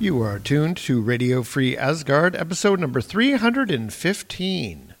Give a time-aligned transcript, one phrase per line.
[0.00, 4.94] You are tuned to Radio Free Asgard, episode number 315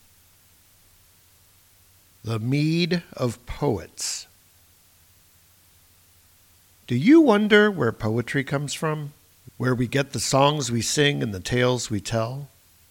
[2.22, 4.26] The Mead of Poets.
[6.86, 9.14] Do you wonder where poetry comes from?
[9.56, 12.50] Where we get the songs we sing and the tales we tell?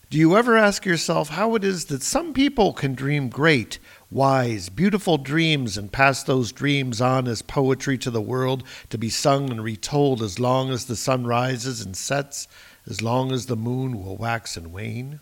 [0.10, 3.78] Do you ever ask yourself how it is that some people can dream great,
[4.12, 9.10] wise, beautiful dreams and pass those dreams on as poetry to the world to be
[9.10, 12.48] sung and retold as long as the sun rises and sets,
[12.88, 15.20] as long as the moon will wax and wane?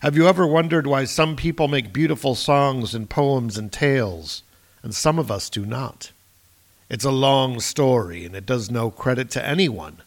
[0.00, 4.42] Have you ever wondered why some people make beautiful songs and poems and tales,
[4.82, 6.12] and some of us do not?
[6.88, 9.98] It's a long story, and it does no credit to anyone.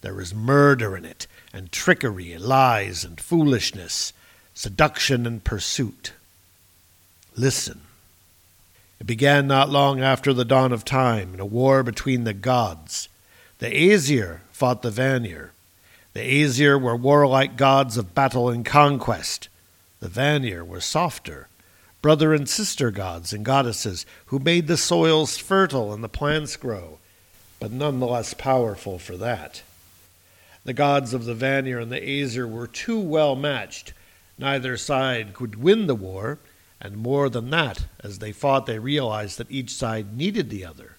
[0.00, 4.12] There is murder in it, and trickery, lies, and foolishness,
[4.52, 6.12] seduction and pursuit.
[7.36, 7.82] Listen.
[8.98, 13.10] It began not long after the dawn of time in a war between the gods.
[13.58, 15.52] The Aesir fought the Vanir.
[16.14, 19.50] The Aesir were warlike gods of battle and conquest.
[20.00, 21.48] The Vanir were softer,
[22.00, 26.98] brother and sister gods and goddesses who made the soils fertile and the plants grow,
[27.60, 29.60] but none the less powerful for that.
[30.64, 33.92] The gods of the Vanir and the Aesir were too well matched.
[34.38, 36.38] Neither side could win the war,
[36.80, 40.96] and more than that, as they fought, they realized that each side needed the other.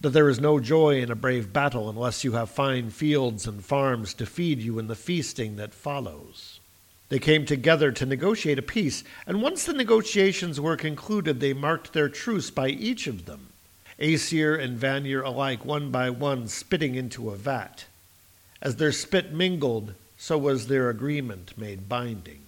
[0.00, 3.64] That there is no joy in a brave battle unless you have fine fields and
[3.64, 6.60] farms to feed you in the feasting that follows.
[7.08, 11.92] They came together to negotiate a peace, and once the negotiations were concluded, they marked
[11.92, 13.48] their truce by each of them,
[13.98, 17.86] Aesir and Vanir alike, one by one, spitting into a vat.
[18.62, 22.42] As their spit mingled, so was their agreement made binding.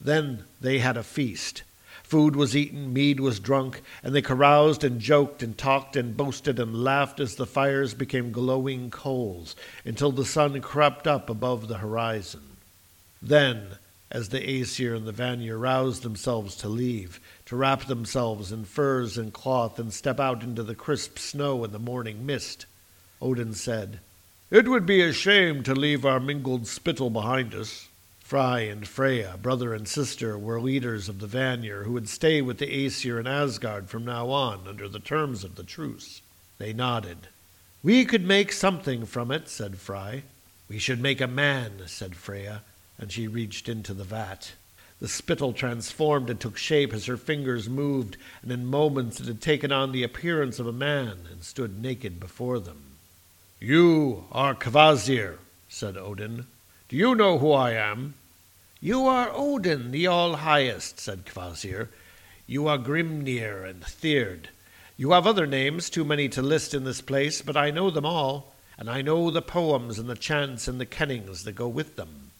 [0.00, 1.62] Then they had a feast.
[2.08, 6.58] Food was eaten, mead was drunk, and they caroused and joked and talked and boasted
[6.58, 9.54] and laughed as the fires became glowing coals
[9.84, 12.56] until the sun crept up above the horizon.
[13.20, 13.76] Then,
[14.10, 19.18] as the Aesir and the Vanir roused themselves to leave, to wrap themselves in furs
[19.18, 22.64] and cloth and step out into the crisp snow and the morning mist,
[23.20, 24.00] Odin said,
[24.50, 27.87] It would be a shame to leave our mingled spittle behind us.
[28.28, 32.58] Frey and Freya, brother and sister, were leaders of the Vanir who would stay with
[32.58, 36.20] the Aesir in Asgard from now on under the terms of the truce.
[36.58, 37.28] They nodded.
[37.82, 40.24] We could make something from it, said Frey.
[40.68, 42.60] We should make a man, said Freya,
[42.98, 44.52] and she reached into the vat.
[45.00, 49.40] The spittle transformed and took shape as her fingers moved, and in moments it had
[49.40, 52.98] taken on the appearance of a man and stood naked before them.
[53.58, 55.38] You are Kvasir,
[55.70, 56.44] said Odin.
[56.88, 58.14] Do you know who I am?
[58.80, 61.88] You are Odin, the All Highest, said Kvasir.
[62.46, 64.46] You are Grimnir and Thyrd.
[64.96, 68.06] You have other names, too many to list in this place, but I know them
[68.06, 71.96] all, and I know the poems and the chants and the kennings that go with
[71.96, 72.30] them.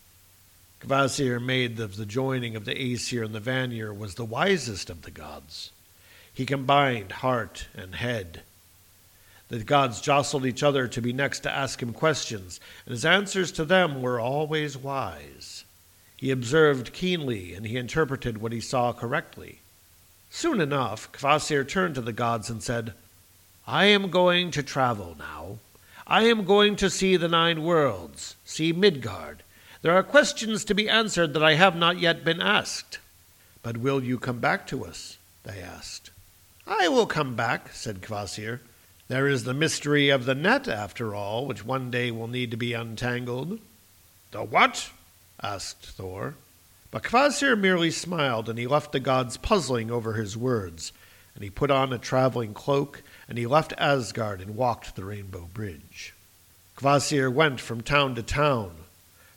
[0.81, 5.03] Kvasir made of the joining of the Aesir and the Vanir was the wisest of
[5.03, 5.73] the gods.
[6.33, 8.45] He combined heart and head.
[9.49, 13.51] The gods jostled each other to be next to ask him questions, and his answers
[13.53, 15.65] to them were always wise.
[16.17, 19.61] He observed keenly, and he interpreted what he saw correctly.
[20.31, 22.93] Soon enough, Kvasir turned to the gods and said,
[23.67, 25.59] I am going to travel now.
[26.07, 29.43] I am going to see the nine worlds, see Midgard.
[29.81, 32.99] There are questions to be answered that I have not yet been asked.
[33.63, 35.19] But will you come back to us?
[35.45, 36.11] They asked.
[36.67, 38.61] I will come back, said Kvasir.
[39.09, 42.59] There is the mystery of the net, after all, which one day will need to
[42.59, 43.59] be untangled.
[44.33, 44.91] The what?
[45.43, 46.35] asked Thor.
[46.91, 50.93] But Kvasir merely smiled, and he left the gods puzzling over his words.
[51.35, 55.49] And he put on a traveling cloak, and he left Asgard and walked the Rainbow
[55.55, 56.13] Bridge.
[56.77, 58.73] Kvasir went from town to town,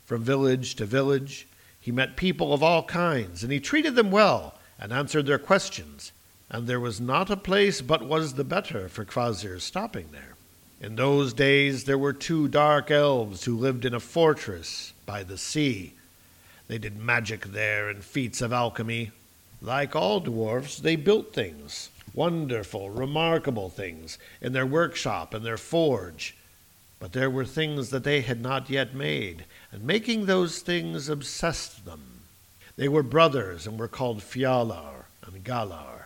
[0.06, 1.48] from village to village.
[1.80, 6.12] He met people of all kinds, and he treated them well and answered their questions.
[6.54, 10.36] And there was not a place but was the better for Kvasir's stopping there.
[10.82, 15.38] In those days there were two dark elves who lived in a fortress by the
[15.38, 15.94] sea.
[16.68, 19.12] They did magic there and feats of alchemy.
[19.62, 26.36] Like all dwarfs, they built things, wonderful, remarkable things in their workshop and their forge.
[27.00, 31.86] But there were things that they had not yet made, and making those things obsessed
[31.86, 32.22] them.
[32.76, 36.01] They were brothers and were called Fjalar and Galar.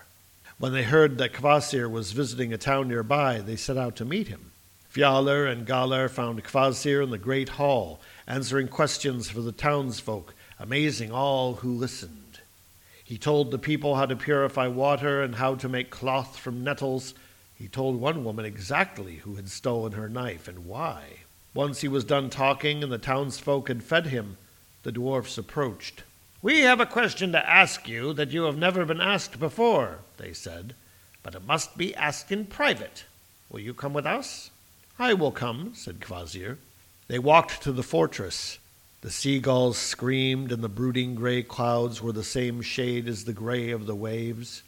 [0.57, 4.29] When they heard that Kvasir was visiting a town nearby, they set out to meet
[4.29, 4.51] him.
[4.93, 11.11] Fjalar and Galar found Kvasir in the great hall, answering questions for the townsfolk, amazing
[11.11, 12.39] all who listened.
[13.03, 17.13] He told the people how to purify water and how to make cloth from nettles.
[17.57, 21.03] He told one woman exactly who had stolen her knife and why.
[21.53, 24.37] Once he was done talking and the townsfolk had fed him,
[24.83, 26.03] the dwarfs approached.
[26.45, 30.31] We have a question to ask you that you have never been asked before, they
[30.31, 30.75] said,
[31.23, 33.05] but it must be asked in private.
[33.49, 34.51] Will you come with us?
[34.99, 36.57] I will come, said Kvasir.
[37.07, 38.59] They walked to the fortress.
[39.01, 43.71] The seagulls screamed, and the brooding gray clouds were the same shade as the gray
[43.71, 44.61] of the waves.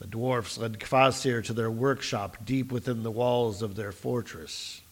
[0.00, 4.82] The dwarfs led Kvasir to their workshop deep within the walls of their fortress.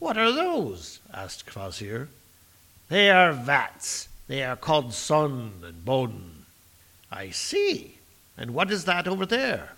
[0.00, 1.00] What are those?
[1.14, 2.08] asked Kvasir.
[2.90, 4.08] They are vats.
[4.28, 6.44] They are called Son and Bodn.
[7.10, 7.98] I see.
[8.36, 9.72] And what is that over there?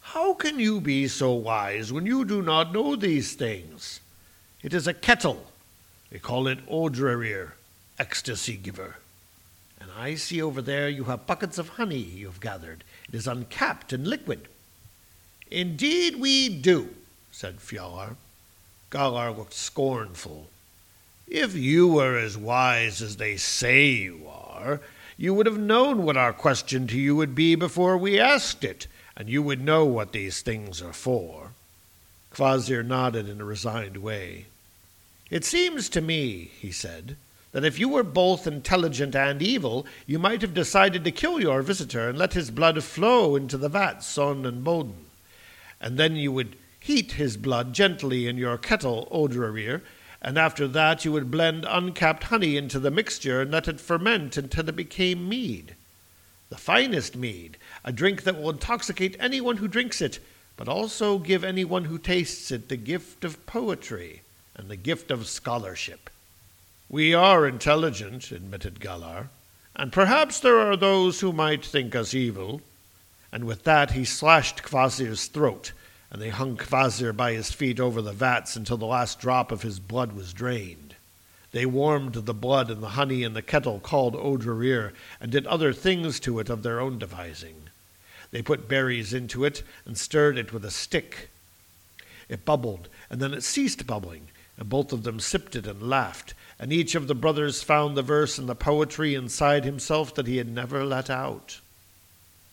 [0.00, 4.00] How can you be so wise when you do not know these things?
[4.62, 5.44] It is a kettle.
[6.10, 7.52] We call it Odrerir
[7.98, 8.96] ecstasy giver.
[9.80, 12.84] And I see over there you have buckets of honey you have gathered.
[13.08, 14.48] It is uncapped and liquid.
[15.50, 16.94] Indeed we do,
[17.32, 18.16] said Fjalar.
[18.90, 20.48] Galar looked scornful.
[21.30, 24.80] If you were as wise as they say you are,
[25.16, 28.88] you would have known what our question to you would be before we asked it,
[29.16, 31.52] and you would know what these things are for.
[32.34, 34.46] Kvasir nodded in a resigned way.
[35.30, 37.16] It seems to me, he said,
[37.52, 41.62] that if you were both intelligent and evil, you might have decided to kill your
[41.62, 45.06] visitor and let his blood flow into the vat, Son and Bodn.
[45.80, 49.82] And then you would heat his blood gently in your kettle, Odrarir,
[50.22, 54.36] and after that you would blend uncapped honey into the mixture and let it ferment
[54.36, 55.74] until it became mead.
[56.50, 60.18] The finest mead, a drink that will intoxicate anyone who drinks it,
[60.56, 64.22] but also give anyone who tastes it the gift of poetry
[64.54, 66.10] and the gift of scholarship.
[66.88, 69.30] We are intelligent, admitted Galar,
[69.76, 72.60] and perhaps there are those who might think us evil.
[73.32, 75.72] And with that he slashed Kvasir's throat,
[76.10, 79.62] and they hung Kvasir by his feet over the vats until the last drop of
[79.62, 80.94] his blood was drained.
[81.52, 85.72] They warmed the blood and the honey in the kettle called Odrarir, and did other
[85.72, 87.70] things to it of their own devising.
[88.30, 91.30] They put berries into it and stirred it with a stick.
[92.28, 96.34] It bubbled, and then it ceased bubbling, and both of them sipped it and laughed,
[96.58, 100.36] and each of the brothers found the verse and the poetry inside himself that he
[100.36, 101.60] had never let out.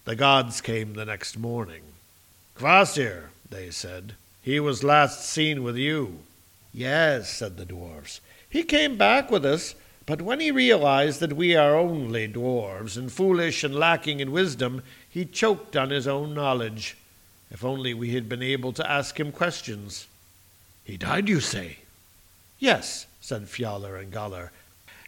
[0.06, 1.84] The gods came the next morning.
[2.56, 6.20] Kvasir, they said, he was last seen with you.
[6.74, 8.22] Yes, said the dwarfs.
[8.50, 13.12] He came back with us, but when he realized that we are only dwarfs and
[13.12, 16.96] foolish and lacking in wisdom, he choked on his own knowledge.
[17.52, 20.08] If only we had been able to ask him questions.
[20.84, 21.80] He died, you say?
[22.60, 24.52] Yes, said Fjalar and Galar.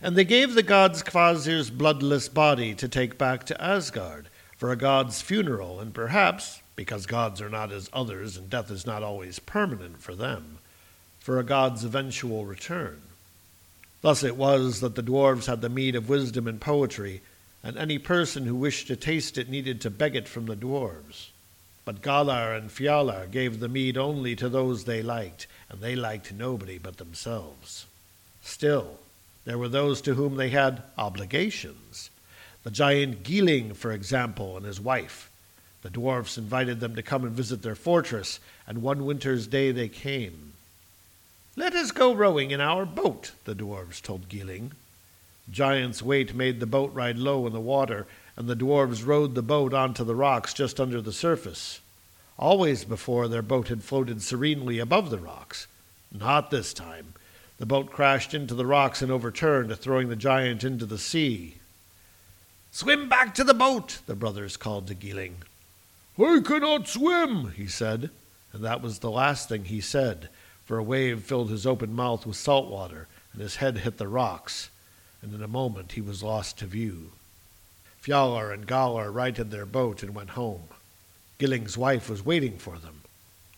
[0.02, 4.28] And they gave the gods Kvasir's bloodless body to take back to Asgard
[4.58, 8.86] for a god's funeral, and perhaps, because gods are not as others and death is
[8.86, 10.59] not always permanent for them,
[11.19, 13.02] for a god's eventual return.
[14.00, 17.19] Thus it was that the dwarves had the mead of wisdom and poetry,
[17.62, 21.31] and any person who wished to taste it needed to beg it from the dwarves.
[21.83, 26.31] But Galar and Fjalar gave the mead only to those they liked, and they liked
[26.31, 27.88] nobody but themselves.
[28.42, 29.00] Still,
[29.44, 32.09] there were those to whom they had obligations.
[32.64, 35.29] The giant Gilling, for example, and his wife.
[35.81, 39.88] The dwarfs invited them to come and visit their fortress, and one winter's day they
[39.88, 40.54] came.
[41.56, 44.74] Let us go rowing in our boat, the dwarfs told Gilling.
[45.52, 49.42] Giant's weight made the boat ride low in the water, and the dwarfs rowed the
[49.42, 51.81] boat onto the rocks just under the surface.
[52.38, 55.68] Always before, their boat had floated serenely above the rocks.
[56.12, 57.14] Not this time.
[57.57, 61.56] The boat crashed into the rocks and overturned, throwing the giant into the sea.
[62.71, 65.44] Swim back to the boat, the brothers called to Gilling.
[66.21, 68.09] I cannot swim, he said,
[68.52, 70.30] and that was the last thing he said,
[70.66, 74.07] for a wave filled his open mouth with salt water, and his head hit the
[74.07, 74.69] rocks,
[75.21, 77.11] and in a moment he was lost to view.
[78.02, 80.64] Fjalar and Galar righted their boat and went home.
[81.38, 83.02] Gilling's wife was waiting for them.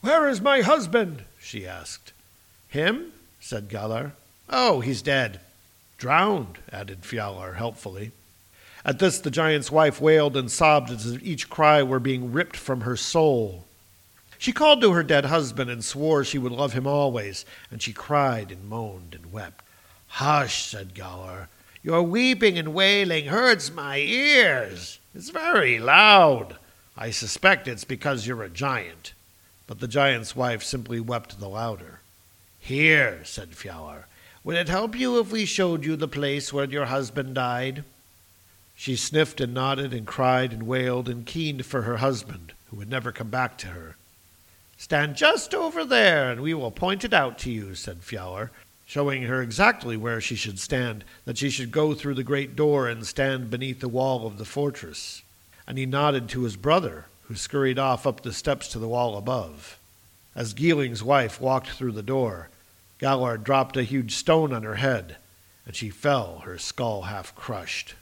[0.02, 1.24] Where is my husband?
[1.40, 2.14] she asked.
[2.68, 3.12] Him?
[3.40, 4.14] said Galar.
[4.50, 5.40] Oh, he's dead.
[5.98, 8.12] Drowned, added Fjalar helpfully.
[8.84, 12.58] At this the giant's wife wailed and sobbed as if each cry were being ripped
[12.58, 13.66] from her soul.
[14.38, 17.94] She called to her dead husband and swore she would love him always, and she
[17.94, 19.64] cried and moaned and wept.
[20.08, 21.48] Hush, said Galar.
[21.84, 25.00] Your weeping and wailing hurts my ears.
[25.14, 26.58] It's very loud.
[26.98, 29.14] I suspect it's because you're a giant.
[29.68, 32.00] But the giant's wife simply wept the louder.
[32.60, 34.06] Here, said Fjalar,
[34.44, 37.84] would it help you if we showed you the place where your husband died?
[38.82, 42.90] She sniffed and nodded and cried and wailed and keened for her husband, who would
[42.90, 43.96] never come back to her.
[44.76, 48.50] Stand just over there, and we will point it out to you, said Fjalar,
[48.88, 52.88] showing her exactly where she should stand, that she should go through the great door
[52.88, 55.22] and stand beneath the wall of the fortress.
[55.68, 59.16] And he nodded to his brother, who scurried off up the steps to the wall
[59.16, 59.78] above.
[60.34, 62.50] As Gilling's wife walked through the door,
[62.98, 65.18] Galar dropped a huge stone on her head,
[65.68, 67.94] and she fell, her skull half crushed.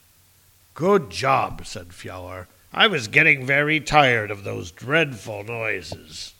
[0.73, 2.47] Good job, said Fjalar.
[2.71, 6.33] I was getting very tired of those dreadful noises.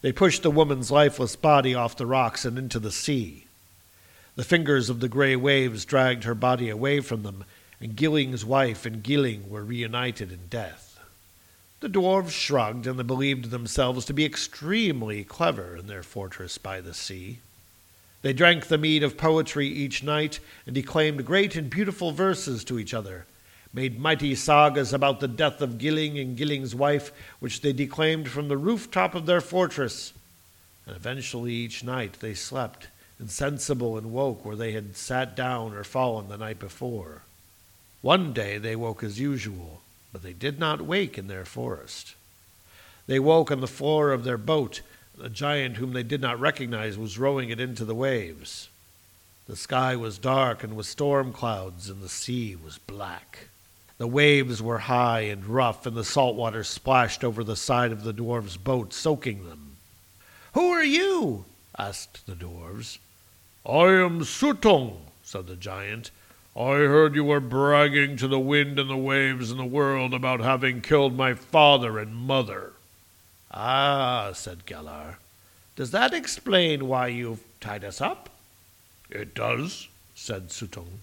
[0.00, 3.44] They pushed the woman's lifeless body off the rocks and into the sea.
[4.36, 7.44] The fingers of the gray waves dragged her body away from them,
[7.80, 10.98] and Gilling's wife and Gilling were reunited in death.
[11.80, 16.80] The dwarves shrugged, and they believed themselves to be extremely clever in their fortress by
[16.80, 17.40] the sea.
[18.22, 22.78] They drank the mead of poetry each night, and declaimed great and beautiful verses to
[22.78, 23.26] each other,
[23.72, 28.48] made mighty sagas about the death of Gilling and Gilling's wife, which they declaimed from
[28.48, 30.12] the rooftop of their fortress.
[30.86, 32.88] And eventually each night they slept,
[33.20, 37.22] insensible and woke where they had sat down or fallen the night before.
[38.02, 42.14] One day they woke as usual, but they did not wake in their forest.
[43.06, 44.80] They woke on the floor of their boat.
[45.22, 48.68] A giant whom they did not recognize was rowing it into the waves.
[49.46, 53.48] The sky was dark and with storm clouds, and the sea was black.
[54.00, 58.02] The waves were high and rough, and the salt water splashed over the side of
[58.02, 59.76] the dwarf's boat, soaking them.
[60.54, 61.44] Who are you?
[61.78, 62.98] asked the dwarfs.
[63.66, 66.10] I am Suttung, said the giant.
[66.56, 70.40] I heard you were bragging to the wind and the waves and the world about
[70.40, 72.72] having killed my father and mother.
[73.52, 75.18] Ah, said Galar.
[75.76, 78.30] Does that explain why you've tied us up?
[79.10, 81.00] It does, said Suttung.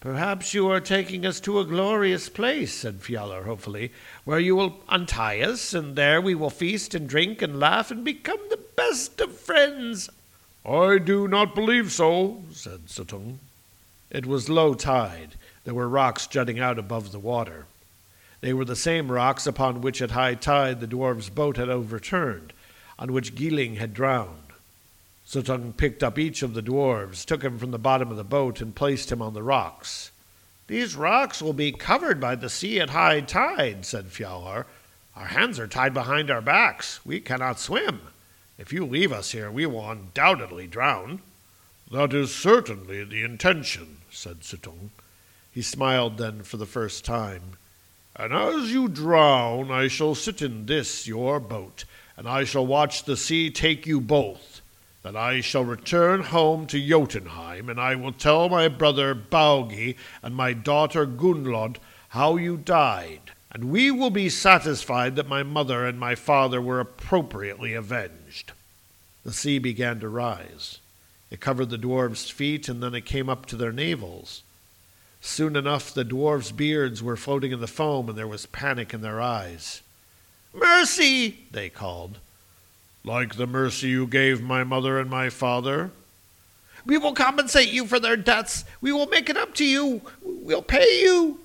[0.00, 3.92] Perhaps you are taking us to a glorious place, said Fjalar hopefully,
[4.24, 8.02] where you will untie us, and there we will feast and drink and laugh and
[8.02, 10.08] become the best of friends.
[10.64, 13.40] I do not believe so, said Suttung.
[14.10, 15.34] It was low tide.
[15.64, 17.66] There were rocks jutting out above the water.
[18.40, 22.54] They were the same rocks upon which at high tide the dwarf's boat had overturned,
[22.98, 24.49] on which Gilling had drowned.
[25.30, 28.60] Suttung picked up each of the dwarfs, took him from the bottom of the boat,
[28.60, 30.10] and placed him on the rocks.
[30.66, 34.64] These rocks will be covered by the sea at high tide, said Fjalar.
[35.14, 36.98] Our hands are tied behind our backs.
[37.06, 38.00] We cannot swim.
[38.58, 41.22] If you leave us here, we will undoubtedly drown.
[41.92, 44.90] That is certainly the intention, said Suttung.
[45.52, 47.56] He smiled then for the first time.
[48.16, 51.84] And as you drown, I shall sit in this your boat,
[52.16, 54.59] and I shall watch the sea take you both.
[55.02, 60.34] Then I shall return home to Jotunheim, and I will tell my brother Baugi and
[60.34, 61.78] my daughter Gunnlod
[62.10, 66.80] how you died, and we will be satisfied that my mother and my father were
[66.80, 68.52] appropriately avenged.
[69.24, 70.78] The sea began to rise.
[71.30, 74.42] It covered the dwarves' feet, and then it came up to their navels.
[75.22, 79.00] Soon enough, the dwarves' beards were floating in the foam, and there was panic in
[79.00, 79.82] their eyes.
[80.52, 81.46] Mercy!
[81.50, 82.18] they called.
[83.04, 85.90] Like the mercy you gave my mother and my father?
[86.84, 88.64] We will compensate you for their deaths.
[88.80, 90.02] We will make it up to you.
[90.22, 91.40] We'll pay you.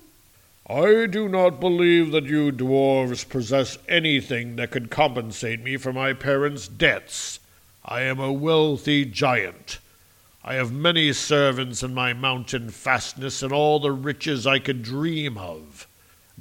[0.68, 6.12] I do not believe that you dwarves possess anything that could compensate me for my
[6.12, 7.38] parents' debts.
[7.84, 9.78] I am a wealthy giant.
[10.42, 15.38] I have many servants in my mountain fastness and all the riches I could dream
[15.38, 15.86] of.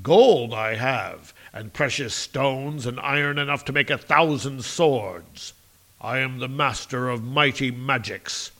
[0.01, 5.53] Gold I have, and precious stones and iron enough to make a thousand swords.
[6.01, 8.51] I am the master of mighty magics.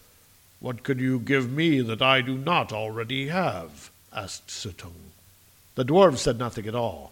[0.62, 3.92] What could you give me that I do not already have?
[4.14, 5.12] asked Suttung.
[5.76, 7.12] The dwarves said nothing at all.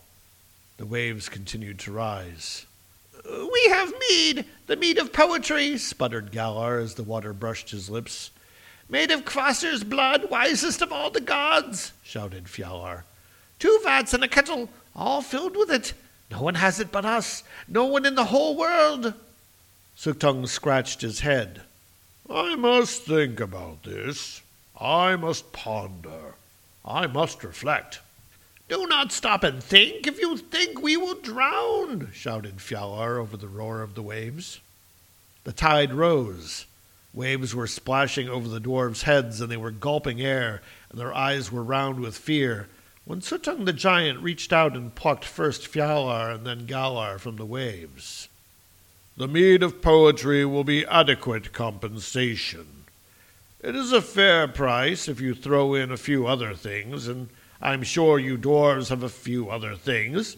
[0.78, 2.66] The waves continued to rise.
[3.30, 8.32] We have mead, the mead of poetry, sputtered Galar as the water brushed his lips.
[8.88, 13.04] Made of Kvasir's blood, wisest of all the gods, shouted Fjalar.
[13.60, 15.94] Two vats and a kettle, all filled with it.
[16.32, 17.44] No one has it but us.
[17.68, 19.14] No one in the whole world.
[19.98, 21.62] Suttung scratched his head.
[22.30, 24.42] I must think about this.
[24.80, 26.36] I must ponder.
[26.84, 28.00] I must reflect.
[28.70, 30.08] Do not stop and think.
[30.08, 34.60] If you think, we will drown, shouted Fjalar over the roar of the waves.
[35.44, 36.66] The tide rose.
[37.14, 41.52] Waves were splashing over the dwarves' heads, and they were gulping air, and their eyes
[41.52, 42.68] were round with fear,
[43.06, 47.46] when Suttung the giant reached out and plucked first Fjalar and then Galar from the
[47.46, 48.30] waves.
[49.18, 52.86] The mead of poetry will be adequate compensation.
[53.62, 57.30] It is a fair price if you throw in a few other things, and
[57.62, 60.38] I'm sure you dwarves have a few other things.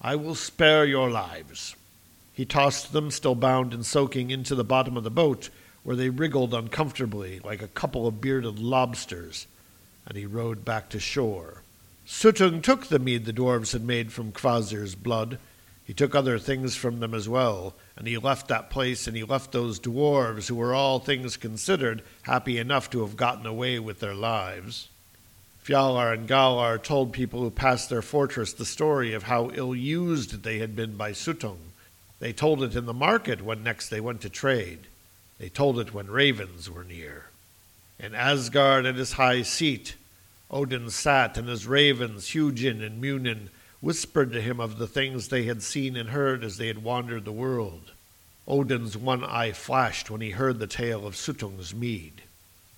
[0.00, 1.74] I will spare your lives.
[2.32, 5.50] He tossed them, still bound and soaking, into the bottom of the boat,
[5.82, 9.46] where they wriggled uncomfortably like a couple of bearded lobsters,
[10.06, 11.63] and he rowed back to shore.
[12.06, 15.38] Suttung took the mead the dwarves had made from Kvasir's blood.
[15.84, 19.24] He took other things from them as well, and he left that place and he
[19.24, 24.00] left those dwarves who were all things considered happy enough to have gotten away with
[24.00, 24.88] their lives.
[25.64, 30.42] Fjalar and Galar told people who passed their fortress the story of how ill used
[30.42, 31.72] they had been by Suttung.
[32.18, 34.80] They told it in the market when next they went to trade.
[35.38, 37.30] They told it when ravens were near.
[37.98, 39.94] In Asgard at his high seat,
[40.54, 45.42] Odin sat, and his ravens, Hugin and Munin, whispered to him of the things they
[45.42, 47.90] had seen and heard as they had wandered the world.
[48.46, 52.22] Odin's one eye flashed when he heard the tale of Suttung's mead.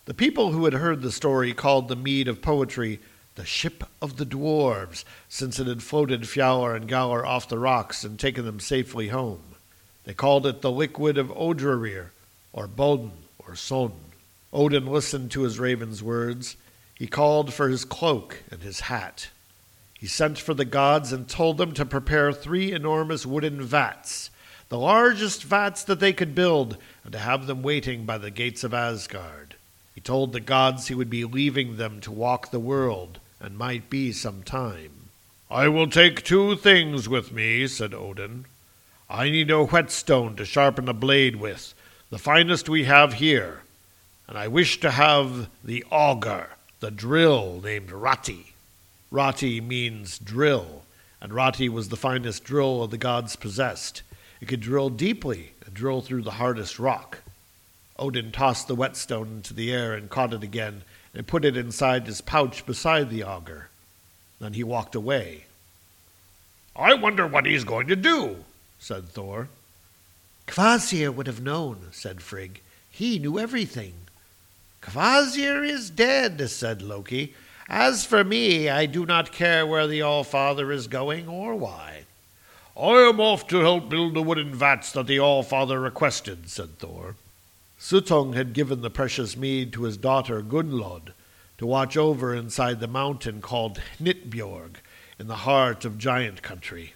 [0.06, 2.98] The people who had heard the story called the mead of poetry
[3.34, 8.04] the ship of the dwarves, since it had floated Fjalar and Galar off the rocks
[8.04, 9.42] and taken them safely home.
[10.04, 12.06] They called it the liquid of Odrarir,
[12.54, 13.92] or Bodn, or Son.
[14.50, 16.56] Odin listened to his raven's words.
[16.98, 19.28] He called for his cloak and his hat.
[19.98, 24.30] He sent for the gods and told them to prepare three enormous wooden vats,
[24.70, 28.64] the largest vats that they could build, and to have them waiting by the gates
[28.64, 29.56] of Asgard.
[29.94, 33.90] He told the gods he would be leaving them to walk the world, and might
[33.90, 35.10] be some time.
[35.50, 38.46] I will take two things with me, said Odin.
[39.10, 41.74] I need a whetstone to sharpen a blade with,
[42.08, 43.62] the finest we have here,
[44.26, 48.52] and I wish to have the auger the drill named Rati.
[49.10, 50.82] Rati means drill,
[51.20, 54.02] and Rati was the finest drill of the gods possessed.
[54.40, 57.18] It could drill deeply and drill through the hardest rock.
[57.98, 60.82] Odin tossed the whetstone into the air and caught it again
[61.14, 63.68] and put it inside his pouch beside the auger.
[64.38, 65.46] Then he walked away.
[66.74, 68.44] I wonder what he's going to do,
[68.78, 69.48] said Thor.
[70.46, 72.60] Kvasir would have known, said Frigg.
[72.90, 73.94] He knew everything.
[74.86, 77.34] Kvasir is dead, said Loki.
[77.68, 82.04] As for me, I do not care where the Allfather is going or why.
[82.76, 87.16] I am off to help build the wooden vats that the Allfather requested, said Thor.
[87.80, 91.12] Suttung had given the precious mead to his daughter Gunnlod
[91.58, 94.76] to watch over inside the mountain called Hnitbjorg
[95.18, 96.94] in the heart of giant country.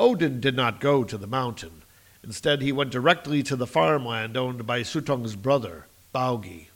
[0.00, 1.82] Odin did not go to the mountain.
[2.24, 5.86] Instead, he went directly to the farmland owned by Suttung's brother,
[6.16, 6.68] Baugi.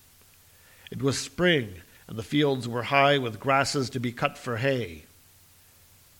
[0.90, 1.76] It was spring,
[2.06, 5.04] and the fields were high with grasses to be cut for hay.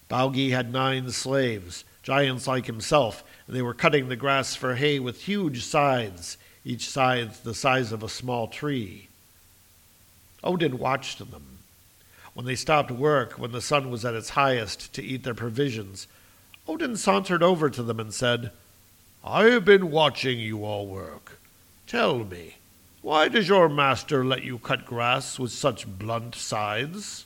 [0.09, 4.99] Baugi had nine slaves, giants like himself, and they were cutting the grass for hay
[4.99, 9.09] with huge scythes, each scythe the size of a small tree.
[10.43, 11.59] Odin watched them.
[12.33, 16.07] When they stopped work, when the sun was at its highest, to eat their provisions,
[16.67, 18.51] Odin sauntered over to them and said,
[19.23, 21.39] I have been watching you all work.
[21.87, 22.55] Tell me,
[23.03, 27.25] why does your master let you cut grass with such blunt scythes?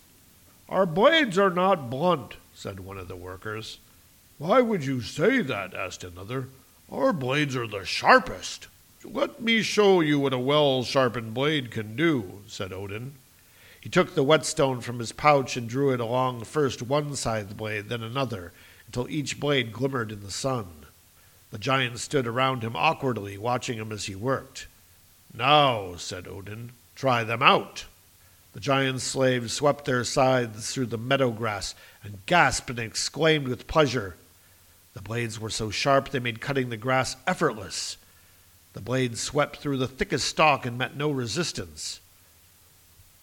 [0.68, 3.78] Our blades are not blunt, said one of the workers.
[4.38, 5.74] Why would you say that?
[5.74, 6.48] asked another.
[6.90, 8.68] Our blades are the sharpest.
[9.04, 13.14] Let me show you what a well sharpened blade can do, said Odin.
[13.80, 17.88] He took the whetstone from his pouch and drew it along first one scythe blade,
[17.88, 18.52] then another,
[18.87, 20.87] until each blade glimmered in the sun.
[21.50, 24.68] The giants stood around him awkwardly, watching him as he worked.
[25.36, 27.86] Now, said Odin, try them out.
[28.52, 33.66] The giant slaves swept their scythes through the meadow grass and gasped and exclaimed with
[33.66, 34.14] pleasure.
[34.94, 37.96] The blades were so sharp they made cutting the grass effortless.
[38.74, 42.00] The blades swept through the thickest stalk and met no resistance.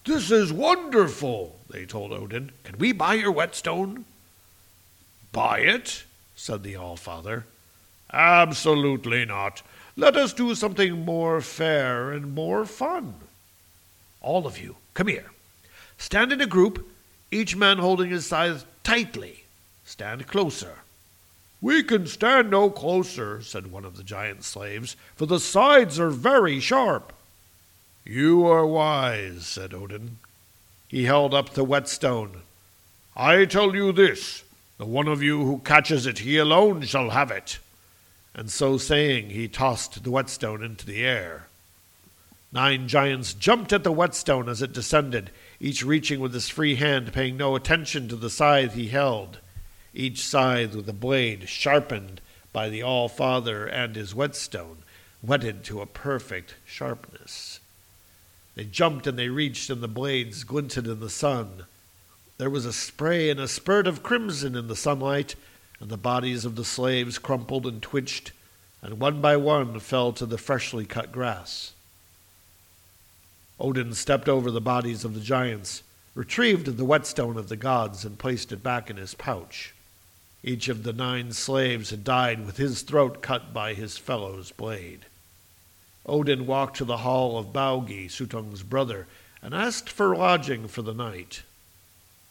[0.04, 2.52] This is wonderful, they told Odin.
[2.64, 4.04] Can we buy your whetstone?
[5.32, 6.04] Buy it?
[6.36, 7.44] said the Allfather.
[8.12, 9.62] Absolutely not.
[9.96, 13.14] Let us do something more fair and more fun.
[14.20, 15.30] All of you, come here.
[15.98, 16.88] Stand in a group,
[17.30, 19.44] each man holding his scythe tightly.
[19.84, 20.78] Stand closer.
[21.60, 26.10] We can stand no closer, said one of the giant slaves, for the sides are
[26.10, 27.12] very sharp.
[28.04, 30.18] You are wise, said Odin.
[30.88, 32.42] He held up the whetstone.
[33.14, 34.42] I tell you this
[34.78, 37.58] the one of you who catches it, he alone shall have it.
[38.34, 41.48] And so saying, he tossed the whetstone into the air.
[42.52, 47.12] Nine giants jumped at the whetstone as it descended, each reaching with his free hand,
[47.12, 49.38] paying no attention to the scythe he held,
[49.94, 52.20] each scythe with a blade sharpened
[52.52, 54.78] by the All Father and his whetstone,
[55.22, 57.60] whetted to a perfect sharpness.
[58.54, 61.64] They jumped and they reached, and the blades glinted in the sun.
[62.36, 65.36] There was a spray and a spurt of crimson in the sunlight,
[65.82, 68.30] and the bodies of the slaves crumpled and twitched,
[68.82, 71.72] and one by one fell to the freshly cut grass.
[73.58, 75.82] Odin stepped over the bodies of the giants,
[76.14, 79.74] retrieved the whetstone of the gods, and placed it back in his pouch.
[80.44, 85.06] Each of the nine slaves had died with his throat cut by his fellow's blade.
[86.06, 89.08] Odin walked to the hall of Baugi, Suttung's brother,
[89.42, 91.42] and asked for lodging for the night.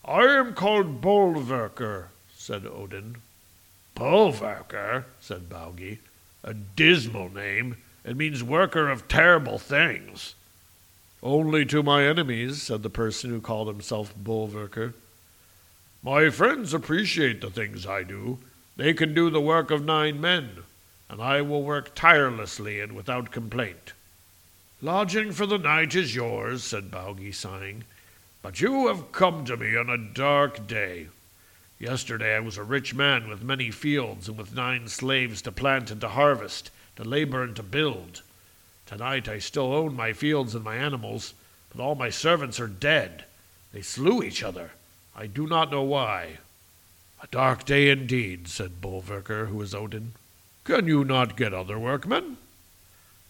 [0.05, 3.17] I am called Bolverker, said Odin.
[3.95, 5.99] Bolverker, said Baugi.
[6.43, 7.77] A dismal name.
[8.03, 10.35] It means worker of terrible things.
[11.21, 14.93] Only to my enemies, said the person who called himself Bolverker.
[16.01, 18.39] My friends appreciate the things I do.
[18.75, 20.63] They can do the work of nine men,
[21.09, 23.93] and I will work tirelessly and without complaint.
[24.81, 27.83] Lodging for the night is yours, said Baugi, sighing.
[28.41, 31.09] But you have come to me on a dark day.
[31.81, 35.89] Yesterday I was a rich man with many fields and with nine slaves to plant
[35.89, 38.21] and to harvest, to labor and to build.
[38.85, 41.33] Tonight I still own my fields and my animals,
[41.71, 43.25] but all my servants are dead.
[43.73, 44.73] They slew each other.
[45.15, 46.37] I do not know why.
[47.23, 50.13] A dark day indeed, said Bolverker, who was Odin.
[50.63, 52.37] Can you not get other workmen?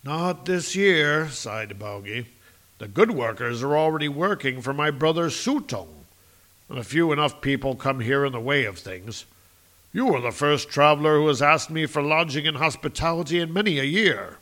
[0.03, 2.25] Not this year, sighed Baugi.
[2.79, 6.00] The good workers are already working for my brother Suttung,
[6.71, 9.25] and a few enough people come here in the way of things.
[9.91, 13.77] You are the first traveler who has asked me for lodging and hospitality in many
[13.77, 14.37] a year.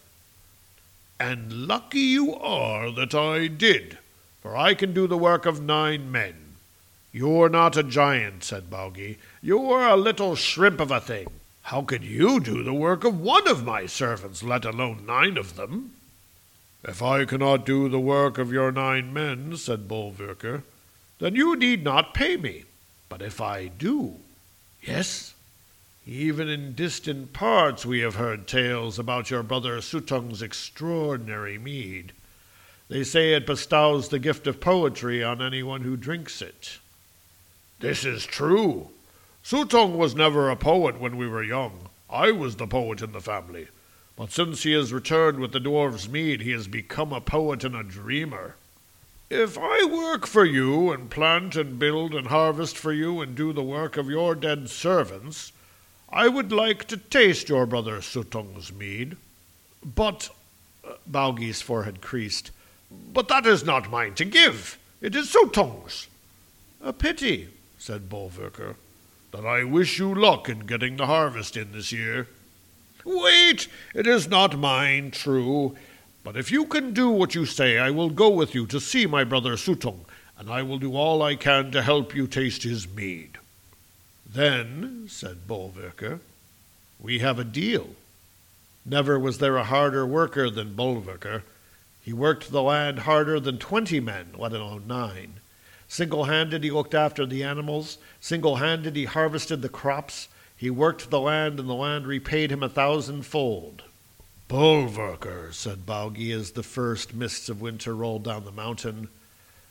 [1.19, 3.97] And lucky you are that I did,
[4.43, 6.35] for I can do the work of nine men.
[7.11, 9.17] You're not a giant, said Baugi.
[9.41, 11.29] You're a little shrimp of a thing.
[11.63, 15.55] How could you do the work of one of my servants, let alone nine of
[15.55, 15.93] them?
[16.83, 20.61] If I cannot do the work of your nine men, said Bolverker,
[21.19, 22.63] then you need not pay me.
[23.07, 24.15] But if I do,
[24.81, 25.33] yes,
[26.05, 32.13] even in distant parts we have heard tales about your brother Suttung's extraordinary mead.
[32.87, 36.79] They say it bestows the gift of poetry on anyone who drinks it.
[37.79, 38.89] This is true.
[39.43, 41.89] Suttung was never a poet when we were young.
[42.09, 43.67] I was the poet in the family.
[44.15, 47.75] But since he has returned with the dwarf's mead, he has become a poet and
[47.75, 48.55] a dreamer.
[49.29, 53.53] If I work for you, and plant and build and harvest for you, and do
[53.53, 55.51] the work of your dead servants,
[56.11, 59.17] I would like to taste your brother Suttung's mead.
[59.85, 60.31] But,
[60.83, 62.49] uh, Baugi's forehead creased,
[62.89, 64.79] but that is not mine to give.
[64.99, 66.07] It is Suttung's.
[66.81, 68.75] A pity, said Bolverker.
[69.31, 72.27] Then I wish you luck in getting the harvest in this year.
[73.05, 75.77] Wait, it is not mine, true.
[76.23, 79.05] But if you can do what you say, I will go with you to see
[79.05, 80.05] my brother Suttung,
[80.37, 83.37] and I will do all I can to help you taste his mead.
[84.31, 86.19] Then, said Bolverker,
[86.99, 87.95] we have a deal.
[88.85, 91.43] Never was there a harder worker than Bolverker.
[92.01, 95.35] He worked the land harder than twenty men, let alone nine.
[95.87, 97.97] Single handed, he looked after the animals.
[98.19, 100.27] Single handed, he harvested the crops.
[100.55, 103.83] He worked the land, and the land repaid him a thousandfold.
[104.49, 109.07] Bolverker, said Baugi as the first mists of winter rolled down the mountain,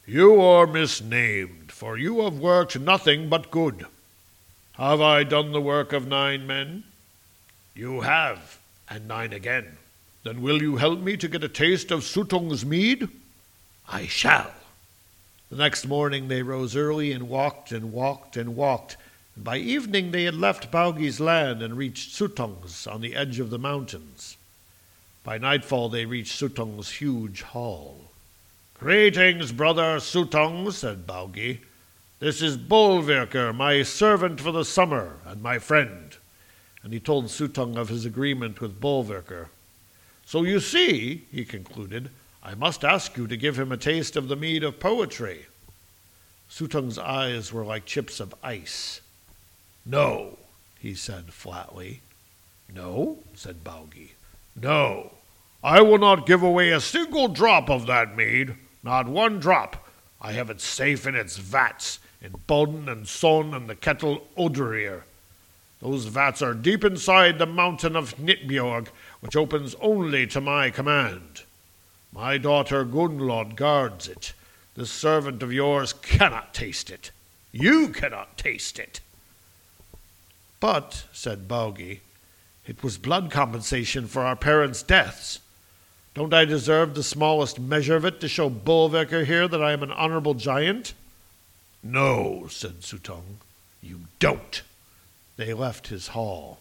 [0.07, 3.87] you are misnamed, for you have worked nothing but good.
[4.75, 6.85] Have I done the work of nine men?
[7.75, 9.77] You have, and nine again.
[10.23, 13.09] Then will you help me to get a taste of Suttung's mead?
[13.89, 14.53] I shall.
[15.51, 18.97] The next morning they rose early and walked and walked and walked
[19.39, 23.51] and by evening they had left Baugi's land and reached Suttung's on the edge of
[23.51, 24.37] the mountains.
[25.29, 28.01] By nightfall they reached Suttung's huge hall.
[28.73, 31.59] Greetings, brother Suttung, said Baugi.
[32.19, 36.17] This is Bolverker, my servant for the summer, and my friend.
[36.83, 39.49] And he told Suttung of his agreement with Bolverker.
[40.25, 42.09] So you see, he concluded,
[42.43, 45.45] I must ask you to give him a taste of the mead of poetry.
[46.49, 49.03] Suttung's eyes were like chips of ice.
[49.85, 50.39] No,
[50.81, 52.01] he said flatly.
[52.75, 54.13] No, said Baugi.
[54.57, 55.13] No,
[55.63, 59.89] I will not give away a single drop of that mead, not one drop.
[60.21, 65.03] I have it safe in its vats, in Bodn and Son and the kettle Oderir.
[65.81, 68.89] Those vats are deep inside the mountain of Hnitbjorg,
[69.21, 71.43] which opens only to my command.
[72.13, 74.33] My daughter Gunnlod guards it.
[74.75, 77.11] This servant of yours cannot taste it.
[77.51, 79.01] You cannot taste it.
[80.61, 82.01] But, said Baugi,
[82.67, 85.41] it was blood compensation for our parents' deaths.
[86.19, 89.85] Don't I deserve the smallest measure of it to show Bolverker here that I am
[89.85, 90.93] an honorable giant?
[91.81, 93.37] No, said Suttung,
[93.81, 94.63] you don't.
[95.37, 96.59] They left his hall.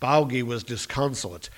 [0.00, 1.50] Baugi was disconsolate.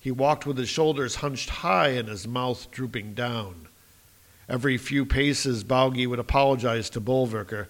[0.00, 3.66] He walked with his shoulders hunched high and his mouth drooping down.
[4.48, 7.66] Every few paces, Baugi would apologize to Bolverker.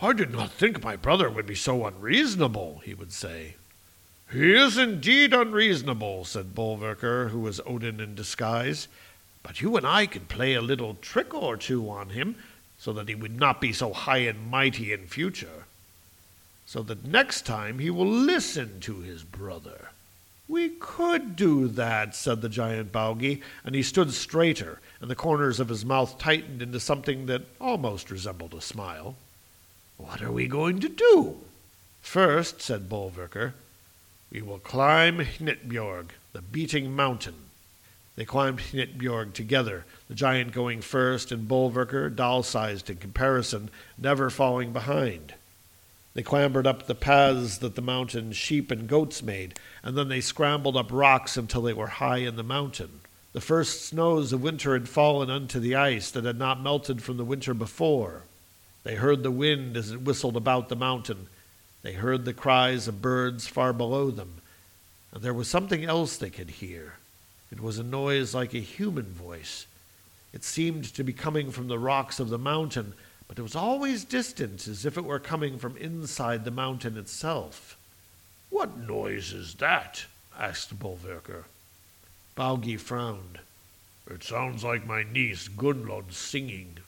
[0.00, 3.56] I did not think my brother would be so unreasonable, he would say.
[4.30, 8.88] He is indeed unreasonable, said Bolverker, who was Odin in disguise.
[9.42, 12.36] But you and I could play a little trick or two on him,
[12.78, 15.64] so that he would not be so high and mighty in future
[16.70, 19.88] so that next time he will listen to his brother.
[20.46, 25.58] We could do that, said the giant Baugi, and he stood straighter, and the corners
[25.58, 29.16] of his mouth tightened into something that almost resembled a smile.
[29.96, 31.38] What are we going to do?
[32.02, 33.54] First, said Bolverker,
[34.30, 37.34] we will climb Hnitbjorg, the beating mountain.
[38.16, 44.30] They climbed Hnitbjorg together, the giant going first, and Bolverker, doll sized in comparison, never
[44.30, 45.34] falling behind.
[46.14, 50.20] They clambered up the paths that the mountain sheep and goats made, and then they
[50.20, 53.00] scrambled up rocks until they were high in the mountain.
[53.32, 57.16] The first snows of winter had fallen unto the ice that had not melted from
[57.16, 58.24] the winter before.
[58.82, 61.28] They heard the wind as it whistled about the mountain.
[61.82, 64.42] They heard the cries of birds far below them.
[65.12, 66.94] And there was something else they could hear.
[67.50, 69.66] It was a noise like a human voice.
[70.32, 72.94] It seemed to be coming from the rocks of the mountain
[73.30, 77.78] but it was always distant, as if it were coming from inside the mountain itself.
[78.48, 80.04] What noise is that?
[80.36, 81.44] asked Bolverker.
[82.36, 83.38] Baugi frowned.
[84.08, 86.78] It sounds like my niece Gunnlod singing.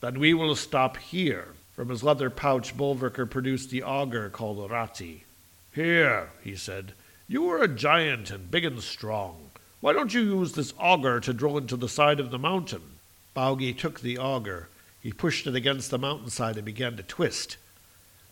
[0.00, 1.54] Then we will stop here.
[1.74, 5.24] From his leather pouch, Bolverker produced the auger called Rati.
[5.72, 6.92] Here, he said,
[7.26, 9.50] you are a giant and big and strong.
[9.80, 12.82] Why don't you use this auger to drill into the side of the mountain?
[13.34, 14.68] Baugi took the auger
[15.04, 17.58] he pushed it against the mountainside and began to twist.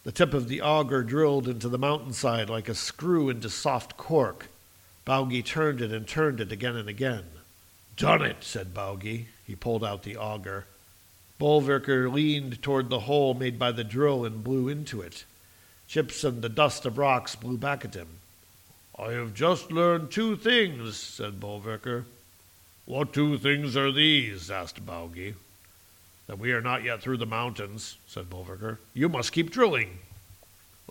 [0.04, 4.46] The tip of the auger drilled into the mountainside like a screw into soft cork.
[5.06, 7.24] Baugi turned it and turned it again and again.
[7.98, 9.26] Done it, said Baugi.
[9.46, 10.64] He pulled out the auger.
[11.42, 15.24] Bolverker leaned toward the hole made by the drill and blew into it.
[15.88, 18.06] Chips and the dust of rocks blew back at him.
[18.96, 22.04] I have just learned two things, said Bolverker.
[22.84, 24.52] What two things are these?
[24.52, 25.34] asked Baugi
[26.28, 28.78] that we are not yet through the mountains, said Bolverker.
[28.94, 29.98] You must keep drilling.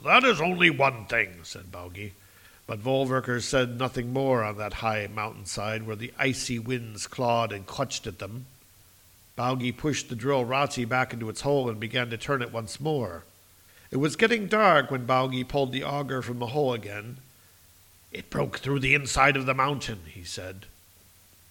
[0.03, 2.11] That is only one thing, said Baugi.
[2.67, 7.65] But Bolverker said nothing more on that high mountainside where the icy winds clawed and
[7.65, 8.47] clutched at them.
[9.37, 12.79] Baugi pushed the drill Rati back into its hole and began to turn it once
[12.79, 13.23] more.
[13.89, 17.17] It was getting dark when Baugi pulled the auger from the hole again.
[18.11, 20.65] It broke through the inside of the mountain, he said.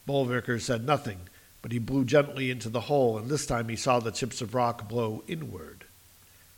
[0.07, 1.21] Bolverker said nothing,
[1.63, 4.55] but he blew gently into the hole, and this time he saw the chips of
[4.55, 5.85] rock blow inward.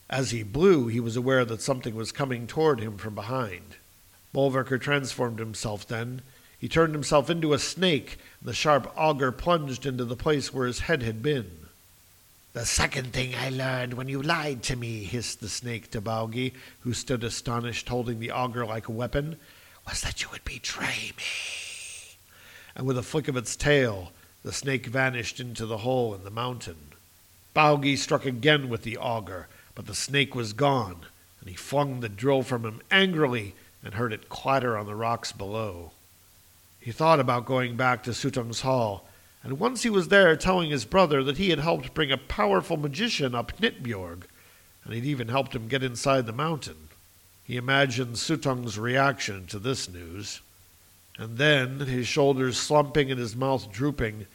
[0.08, 3.76] As he blew, he was aware that something was coming toward him from behind.
[4.34, 6.22] Bolverker transformed himself then.
[6.62, 10.68] He turned himself into a snake, and the sharp auger plunged into the place where
[10.68, 11.66] his head had been.
[12.52, 16.52] The second thing I learned when you lied to me, hissed the snake to Baugi,
[16.82, 19.40] who stood astonished, holding the auger like a weapon,
[19.88, 22.14] was that you would betray me.
[22.76, 24.12] And with a flick of its tail,
[24.44, 26.92] the snake vanished into the hole in the mountain.
[27.56, 31.06] Baugi struck again with the auger, but the snake was gone,
[31.40, 35.32] and he flung the drill from him angrily and heard it clatter on the rocks
[35.32, 35.90] below.
[36.82, 39.08] He thought about going back to Suttung's hall,
[39.44, 42.76] and once he was there telling his brother that he had helped bring a powerful
[42.76, 44.24] magician up Hnitbjorg,
[44.84, 46.88] and he'd even helped him get inside the mountain.
[47.44, 50.40] He imagined Suttung's reaction to this news.
[51.16, 54.26] And then, his shoulders slumping and his mouth drooping,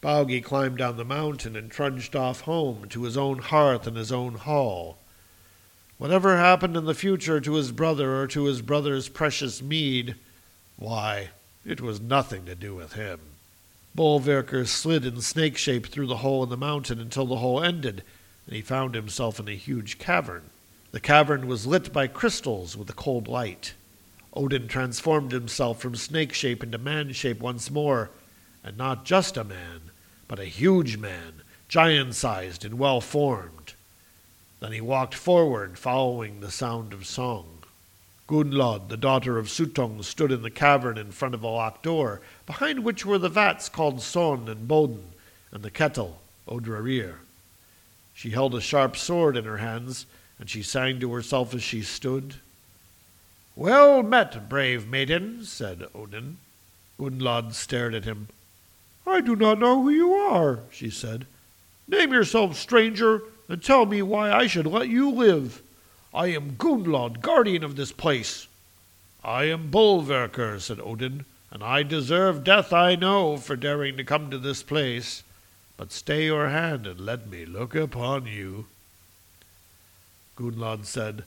[0.00, 4.10] Baugi climbed down the mountain and trudged off home to his own hearth and his
[4.10, 4.96] own hall.
[5.98, 10.14] Whatever happened in the future to his brother or to his brother's precious mead,
[10.76, 11.28] why,
[11.64, 13.20] it was nothing to do with him.
[13.96, 18.02] Bolverker slid in snake shape through the hole in the mountain until the hole ended,
[18.46, 20.50] and he found himself in a huge cavern.
[20.90, 23.74] The cavern was lit by crystals with a cold light.
[24.32, 28.10] Odin transformed himself from snake shape into man shape once more,
[28.64, 29.80] and not just a man,
[30.26, 33.74] but a huge man, giant sized and well formed.
[34.60, 37.53] Then he walked forward, following the sound of song.
[38.26, 42.22] Gunnlod, the daughter of Suttung, stood in the cavern in front of a locked door,
[42.46, 45.12] behind which were the vats called Son and Bodn,
[45.52, 47.16] and the kettle, Odrarir.
[48.14, 50.06] She held a sharp sword in her hands,
[50.38, 52.36] and she sang to herself as she stood.
[53.56, 56.38] Well met, brave maiden, said Odin.
[56.98, 58.28] Gunnlod stared at him.
[59.06, 61.26] I do not know who you are, she said.
[61.86, 65.60] Name yourself, stranger, and tell me why I should let you live.
[66.14, 68.46] I am Gunnlod, guardian of this place.
[69.24, 74.30] I am Bolverker, said Odin, and I deserve death, I know, for daring to come
[74.30, 75.24] to this place.
[75.76, 78.66] But stay your hand and let me look upon you.
[80.36, 81.24] Gunnlod said,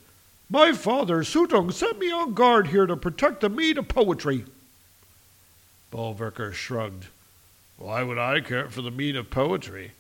[0.49, 4.45] My father, Suttung, sent me on guard here to protect the mead of poetry.
[5.91, 7.07] Bolverker shrugged.
[7.77, 9.91] Why would I care for the mead of poetry?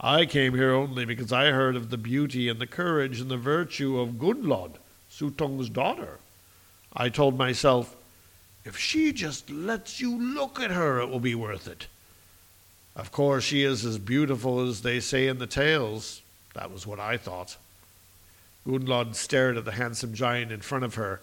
[0.00, 3.36] I came here only because I heard of the beauty and the courage and the
[3.36, 4.72] virtue of Gunnlod,
[5.08, 6.18] Suttung's daughter.
[6.92, 7.96] I told myself,
[8.64, 11.86] if she just lets you look at her, it will be worth it.
[12.96, 16.22] Of course, she is as beautiful as they say in the tales.
[16.54, 17.56] That was what I thought.
[18.66, 21.20] Gunnlod stared at the handsome giant in front of her.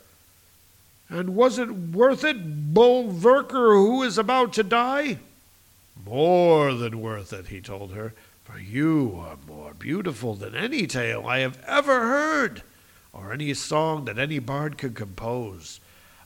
[1.10, 5.20] And was it worth it, Bolverker, who is about to die?
[6.06, 8.14] More than worth it, he told her.
[8.44, 12.64] For you are more beautiful than any tale I have ever heard,
[13.14, 15.80] or any song that any bard could compose.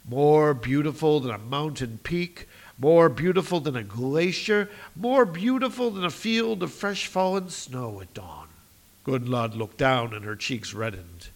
[0.07, 2.47] More beautiful than a mountain peak,
[2.77, 8.13] more beautiful than a glacier, more beautiful than a field of fresh fallen snow at
[8.13, 8.47] dawn.
[9.05, 11.29] Gunnlod looked down and her cheeks reddened.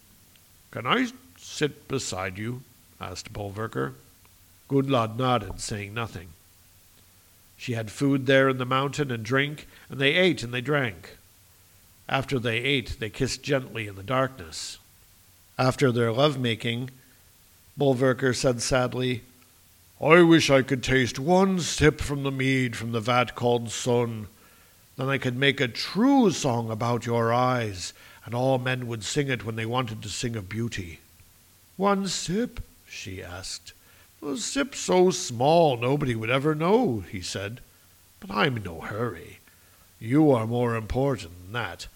[0.70, 2.62] Can I sit beside you?
[3.00, 3.94] asked Bolverker.
[4.68, 6.28] Gunnlod nodded, saying nothing.
[7.60, 11.18] She had food there in the mountain and drink, and they ate and they drank.
[12.08, 14.78] After they ate, they kissed gently in the darkness.
[15.58, 16.88] After their love-making,
[17.78, 19.24] Bolverker said sadly,
[20.00, 24.28] I wish I could taste one sip from the mead from the vat called Son.
[24.96, 27.92] Then I could make a true song about your eyes,
[28.24, 31.00] and all men would sing it when they wanted to sing of beauty.
[31.76, 32.62] One sip?
[32.88, 33.74] she asked.
[34.22, 37.60] A sip so small nobody would ever know, he said.
[38.20, 39.38] But I'm in no hurry.
[39.98, 41.86] You are more important than that.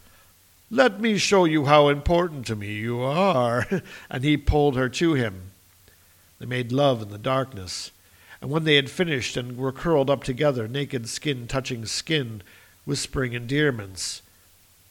[0.71, 3.67] Let me show you how important to me you are.
[4.11, 5.51] and he pulled her to him.
[6.39, 7.91] They made love in the darkness.
[8.41, 12.43] And when they had finished and were curled up together, naked skin touching skin,
[12.85, 14.23] whispering endearments,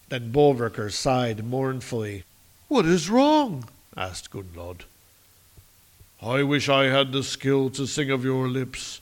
[0.09, 2.23] then Bolverker sighed mournfully.
[2.67, 3.69] What is wrong?
[3.97, 4.83] asked Gunnlod.
[6.25, 9.01] I wish I had the skill to sing of your lips.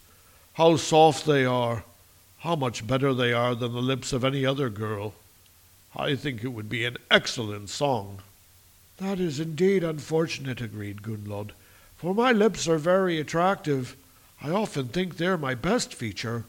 [0.53, 1.84] How soft they are!
[2.39, 5.13] How much better they are than the lips of any other girl.
[5.95, 8.23] I think it would be an excellent song.
[8.97, 11.51] That is indeed unfortunate, agreed Gunnlod,
[11.95, 13.95] for my lips are very attractive.
[14.41, 16.45] I often think they're my best feature.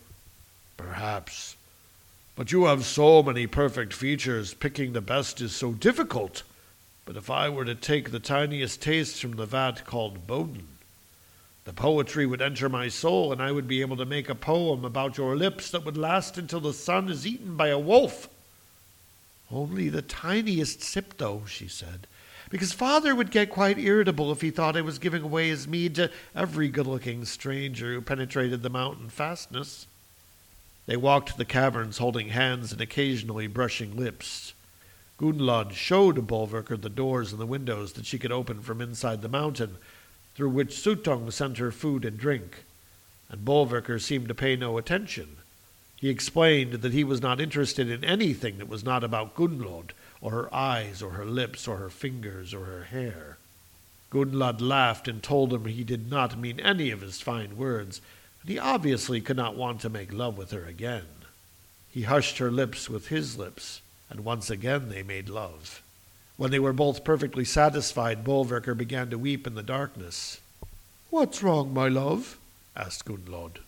[0.79, 1.55] Perhaps.
[2.35, 6.45] But you have so many perfect features, picking the best is so difficult.
[7.13, 10.67] But if I were to take the tiniest taste from the vat called Bodn,
[11.67, 14.83] the poetry would enter my soul, and I would be able to make a poem
[14.83, 18.31] about your lips that would last until the sun is eaten by a wolf.
[19.51, 22.07] Only the tiniest sip, though, she said,
[22.49, 25.95] because father would get quite irritable if he thought I was giving away his mead
[25.97, 29.87] to every good looking stranger who penetrated the mountain fastness.
[30.87, 34.55] They walked the caverns holding hands and occasionally brushing lips.
[35.19, 39.29] Gunnlod showed Bolverker the doors and the windows that she could open from inside the
[39.29, 39.77] mountain,
[40.35, 42.65] through which Suttung sent her food and drink,
[43.29, 45.37] and Bolverker seemed to pay no attention.
[45.97, 50.33] He explained that he was not interested in anything that was not about Gunnlod, or
[50.33, 53.39] her eyes, or her lips, or her fingers, or her hair.
[54.11, 58.01] Gunnlod laughed and told him he did not mean any of his fine words,
[58.41, 61.07] and he obviously could not want to make love with her again.
[61.89, 63.81] He hushed her lips with his lips,
[64.13, 65.83] and once again they made love.
[66.37, 70.39] When they were both perfectly satisfied, Bolverker began to weep in the darkness.
[71.09, 72.39] What's wrong, my love?
[72.77, 73.61] asked Gunnlod.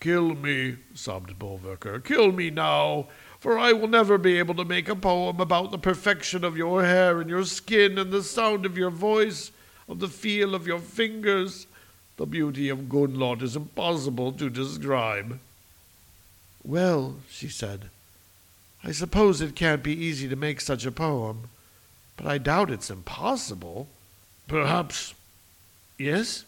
[0.00, 2.02] Kill me, sobbed Bolverker.
[2.02, 3.08] Kill me now,
[3.38, 6.82] for I will never be able to make a poem about the perfection of your
[6.82, 9.50] hair and your skin and the sound of your voice,
[9.86, 11.66] of the feel of your fingers.
[12.16, 15.38] The beauty of Gunnlod is impossible to describe.
[16.64, 17.90] Well, she said,
[18.82, 21.50] I suppose it can't be easy to make such a poem,
[22.16, 23.88] but I doubt it's impossible.
[24.48, 25.14] Perhaps.
[25.98, 26.44] Yes?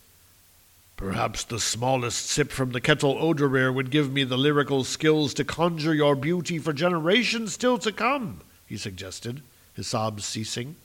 [0.97, 5.45] Perhaps the smallest sip from the kettle Odrerir would give me the lyrical skills to
[5.45, 9.43] conjure your beauty for generations still to come, he suggested,
[9.75, 10.77] his sobs ceasing.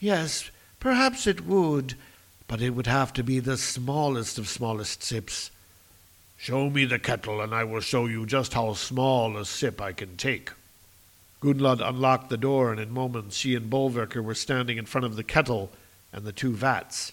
[0.00, 1.94] Yes, perhaps it would,
[2.48, 5.50] but it would have to be the smallest of smallest sips.
[6.36, 9.92] Show me the kettle, and I will show you just how small a sip I
[9.92, 10.50] can take.
[11.42, 15.16] Gunnlod unlocked the door, and in moments she and Bolverker were standing in front of
[15.16, 15.72] the kettle
[16.12, 17.12] and the two vats.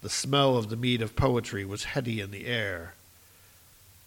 [0.00, 2.94] The smell of the mead of poetry was heady in the air.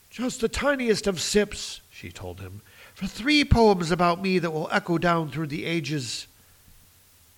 [0.10, 2.62] Just the tiniest of sips, she told him,
[2.96, 6.28] for three poems about me that will echo down through the ages.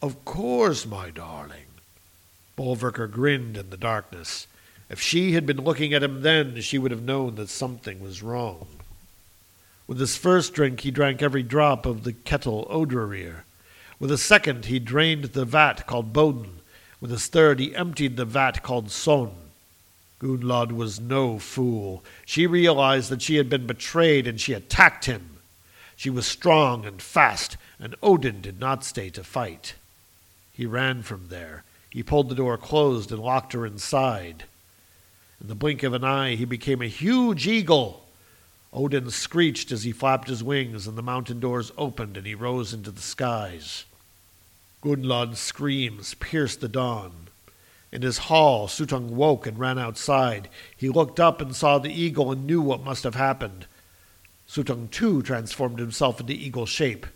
[0.02, 1.66] Of course, my darling.
[2.58, 4.46] Bolverker grinned in the darkness.
[4.90, 8.22] If she had been looking at him then, she would have known that something was
[8.22, 8.68] wrong.
[9.90, 13.38] With his first drink, he drank every drop of the kettle Odrerir.
[14.00, 16.62] With his second, he drained the vat called Bodn.
[17.02, 19.32] With his third, he emptied the vat called Son.
[20.20, 22.04] Gunnlod was no fool.
[22.24, 25.40] She realized that she had been betrayed and she attacked him.
[25.96, 29.74] She was strong and fast, and Odin did not stay to fight.
[30.52, 31.64] He ran from there.
[31.90, 34.44] He pulled the door closed and locked her inside.
[35.42, 38.06] In the blink of an eye, he became a huge eagle.
[38.72, 42.74] Odin screeched as he flapped his wings, and the mountain doors opened, and he rose
[42.74, 43.86] into the skies.
[44.82, 47.28] Gunnlod's screams pierced the dawn.
[47.92, 50.48] In his hall, Suttung woke and ran outside.
[50.78, 53.66] He looked up and saw the eagle and knew what must have happened.
[54.48, 57.08] Suttung too transformed himself into eagle shape.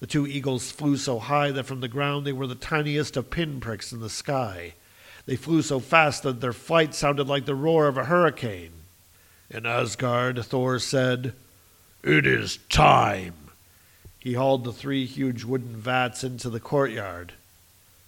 [0.00, 3.30] The two eagles flew so high that from the ground they were the tiniest of
[3.30, 4.74] pinpricks in the sky.
[5.26, 8.72] They flew so fast that their flight sounded like the roar of a hurricane.
[9.52, 11.34] In Asgard, Thor said,
[12.04, 13.34] It is time.
[14.20, 17.32] He hauled the three huge wooden vats into the courtyard.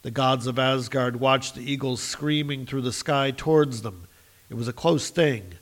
[0.02, 4.06] The gods of Asgard watched the eagles screaming through the sky towards them.
[4.50, 5.54] It was a close thing.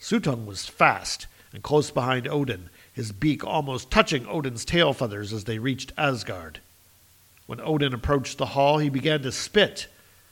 [0.00, 5.44] Suttung was fast and close behind Odin, his beak almost touching Odin's tail feathers as
[5.44, 6.58] they reached Asgard.
[7.46, 9.86] When Odin approached the hall, he began to spit.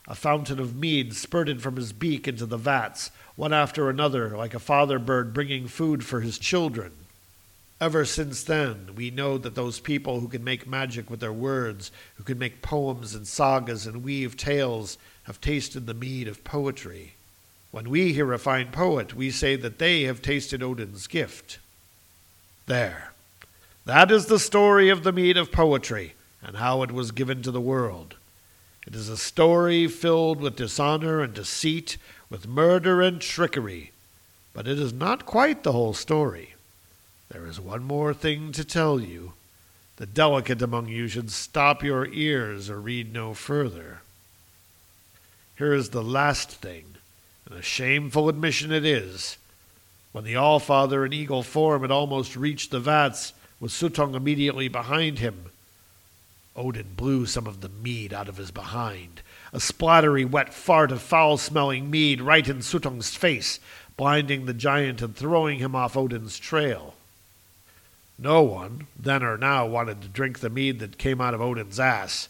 [0.08, 4.54] A fountain of mead spurted from his beak into the vats, one after another, like
[4.54, 6.92] a father bird bringing food for his children.
[7.80, 11.90] Ever since then, we know that those people who can make magic with their words,
[12.16, 17.14] who can make poems and sagas and weave tales, have tasted the mead of poetry.
[17.70, 21.58] When we hear a fine poet, we say that they have tasted Odin's gift.
[22.66, 23.12] There.
[23.86, 27.50] That is the story of the mead of poetry and how it was given to
[27.50, 28.16] the world.
[28.86, 31.96] It is a story filled with dishonor and deceit,
[32.30, 33.90] with murder and trickery,
[34.54, 36.54] but it is not quite the whole story.
[37.30, 39.32] There is one more thing to tell you.
[39.96, 44.00] The delicate among you should stop your ears or read no further.
[45.58, 46.94] Here is the last thing,
[47.44, 49.36] and a shameful admission it is.
[50.12, 55.18] When the Allfather in eagle form had almost reached the vats, with Suttung immediately behind
[55.18, 55.50] him,
[56.56, 59.20] Odin blew some of the mead out of his behind.
[59.52, 63.58] A splattery wet fart of foul smelling mead right in Suttung's face,
[63.96, 66.94] blinding the giant and throwing him off Odin's trail.
[68.18, 71.80] No one, then or now, wanted to drink the mead that came out of Odin's
[71.80, 72.28] ass.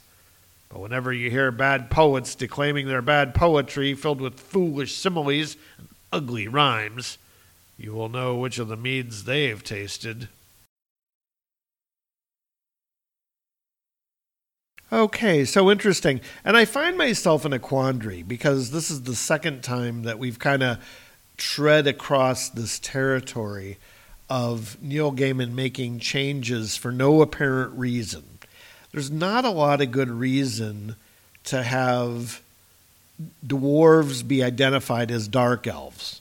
[0.71, 5.89] But whenever you hear bad poets declaiming their bad poetry filled with foolish similes and
[6.13, 7.19] ugly rhymes,
[7.77, 10.29] you will know which of the meads they've tasted.
[14.93, 16.21] Okay, so interesting.
[16.45, 20.39] And I find myself in a quandary because this is the second time that we've
[20.39, 20.79] kind of
[21.37, 23.79] tread across this territory
[24.29, 28.25] of Neil Gaiman making changes for no apparent reason.
[28.93, 30.97] There's not a lot of good reason
[31.45, 32.43] to have
[33.47, 36.21] dwarves be identified as dark elves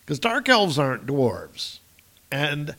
[0.00, 1.78] because dark elves aren't dwarves.
[2.30, 2.76] And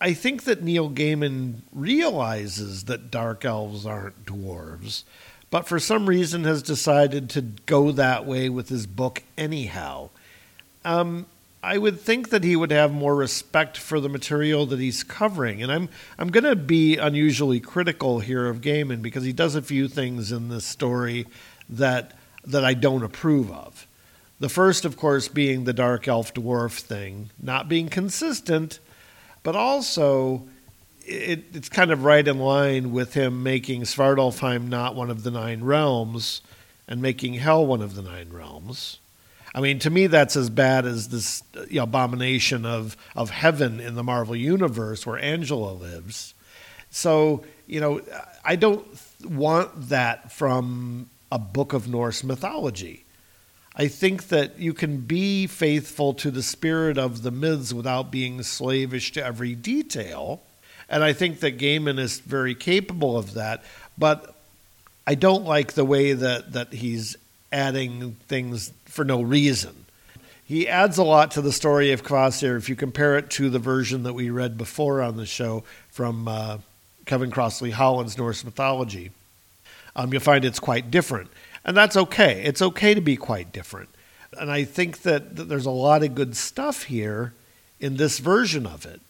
[0.00, 5.02] I think that Neil Gaiman realizes that dark elves aren't dwarves,
[5.50, 10.08] but for some reason has decided to go that way with his book anyhow.
[10.84, 11.26] Um,
[11.62, 15.62] I would think that he would have more respect for the material that he's covering,
[15.62, 19.60] and I'm I'm going to be unusually critical here of Gaiman because he does a
[19.60, 21.26] few things in this story
[21.68, 23.86] that that I don't approve of.
[24.38, 28.78] The first, of course, being the dark elf dwarf thing, not being consistent
[29.42, 30.48] but also
[31.04, 35.30] it, it's kind of right in line with him making Svartalfheim not one of the
[35.30, 36.42] nine realms
[36.86, 38.98] and making Hell one of the nine realms.
[39.54, 43.80] I mean, to me, that's as bad as this you know, abomination of, of heaven
[43.80, 46.34] in the Marvel Universe where Angela lives.
[46.90, 48.00] So, you know,
[48.44, 48.86] I don't
[49.24, 53.06] want that from a book of Norse mythology.
[53.76, 58.42] I think that you can be faithful to the spirit of the myths without being
[58.42, 60.42] slavish to every detail.
[60.88, 63.62] And I think that Gaiman is very capable of that.
[63.96, 64.34] But
[65.06, 67.16] I don't like the way that, that he's
[67.52, 69.86] adding things for no reason.
[70.44, 73.60] He adds a lot to the story of Kvasir if you compare it to the
[73.60, 75.62] version that we read before on the show
[75.92, 76.58] from uh,
[77.06, 79.12] Kevin Crossley Holland's Norse mythology.
[79.94, 81.30] Um, you'll find it's quite different.
[81.64, 82.42] And that's okay.
[82.44, 83.90] It's okay to be quite different.
[84.38, 87.34] And I think that, that there's a lot of good stuff here
[87.78, 89.00] in this version of it.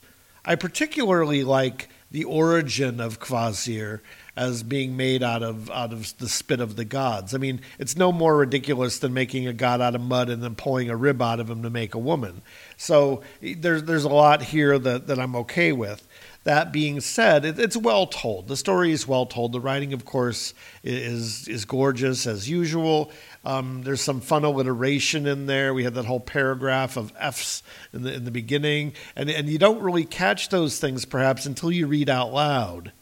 [0.44, 4.00] I particularly like the origin of Kvasir
[4.36, 7.34] as being made out of out of the spit of the gods.
[7.34, 10.54] I mean, it's no more ridiculous than making a god out of mud and then
[10.54, 12.42] pulling a rib out of him to make a woman.
[12.76, 16.06] So there's there's a lot here that, that I'm okay with.
[16.44, 18.48] That being said, it, it's well told.
[18.48, 19.52] The story is well told.
[19.52, 23.12] The writing, of course, is is gorgeous as usual.
[23.44, 25.74] Um, there's some fun alliteration in there.
[25.74, 27.62] We had that whole paragraph of F's
[27.92, 31.70] in the in the beginning, and and you don't really catch those things perhaps until
[31.70, 32.92] you read out loud,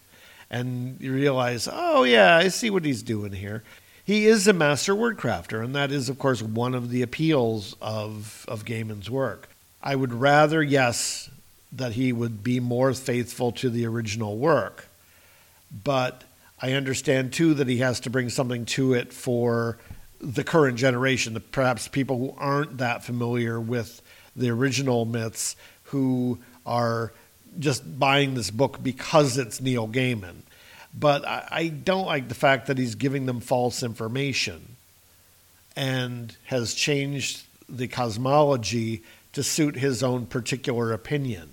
[0.50, 3.62] and you realize, oh yeah, I see what he's doing here.
[4.04, 7.76] He is a master word crafter, and that is, of course, one of the appeals
[7.80, 9.48] of of Gaiman's work.
[9.80, 11.30] I would rather, yes,
[11.72, 14.86] that he would be more faithful to the original work.
[15.84, 16.24] But
[16.60, 19.78] I understand too that he has to bring something to it for
[20.20, 24.02] the current generation, perhaps people who aren't that familiar with
[24.34, 27.12] the original myths who are
[27.58, 30.42] just buying this book because it's Neil Gaiman.
[30.98, 34.76] But I, I don't like the fact that he's giving them false information
[35.76, 39.02] and has changed the cosmology
[39.34, 41.50] to suit his own particular opinion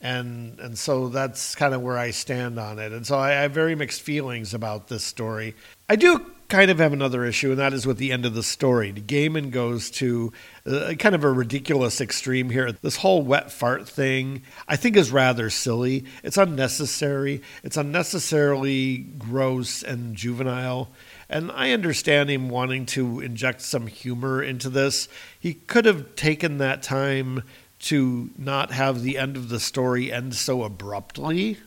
[0.00, 2.92] and and so that's kind of where I stand on it.
[2.92, 5.54] And so I, I have very mixed feelings about this story.
[5.88, 8.42] I do kind of have another issue, and that is with the end of the
[8.42, 8.92] story.
[8.92, 10.32] Gaiman goes to
[10.66, 12.72] uh, kind of a ridiculous extreme here.
[12.72, 16.04] This whole wet fart thing, I think, is rather silly.
[16.22, 17.42] It's unnecessary.
[17.62, 20.90] It's unnecessarily gross and juvenile.
[21.28, 25.08] And I understand him wanting to inject some humor into this.
[25.38, 27.42] He could have taken that time
[27.80, 31.58] to not have the end of the story end so abruptly.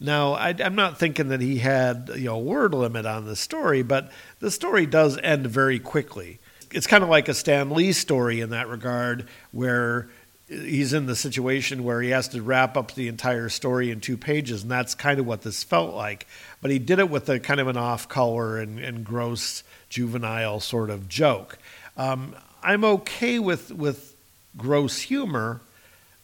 [0.00, 3.82] Now, I, am not thinking that he had you know word limit on the story,
[3.82, 6.40] but the story does end very quickly.
[6.72, 10.08] It's kind of like a Stan Lee story in that regard, where
[10.48, 14.16] he's in the situation where he has to wrap up the entire story in two
[14.16, 16.26] pages, and that's kind of what this felt like.
[16.60, 20.90] But he did it with a kind of an off-color and, and gross juvenile sort
[20.90, 21.58] of joke.
[21.96, 24.11] Um, I'm okay with with
[24.56, 25.60] gross humor,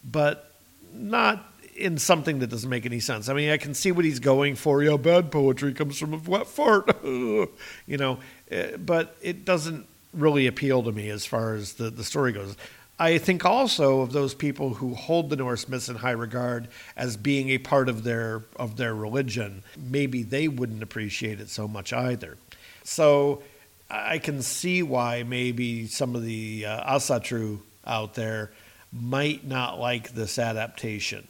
[0.05, 0.53] but
[0.93, 1.45] not
[1.77, 3.29] in something that doesn't make any sense.
[3.29, 4.83] I mean, I can see what he's going for.
[4.83, 7.49] Yeah, bad poetry comes from a wet fart, you
[7.87, 8.19] know,
[8.51, 12.57] eh, but it doesn't really appeal to me as far as the, the story goes.
[13.01, 16.67] I think also of those people who hold the Norse myths in high regard
[16.97, 19.63] as being a part of their of their religion.
[19.77, 22.37] Maybe they wouldn't appreciate it so much either.
[22.83, 23.43] So
[23.89, 28.51] I can see why maybe some of the uh, Asatru out there
[28.93, 31.27] might not like this adaptation.